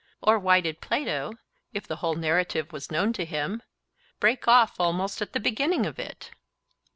[0.23, 1.33] or why did Plato,
[1.73, 3.61] if the whole narrative was known to him,
[4.19, 6.31] break off almost at the beginning of it?